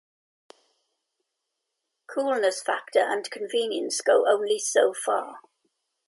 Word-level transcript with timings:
Coolness 2.07 2.63
factor 2.63 3.01
and 3.01 3.29
convenience 3.29 4.01
go 4.01 4.27
only 4.27 4.57
so 4.57 4.95
far. 4.95 5.41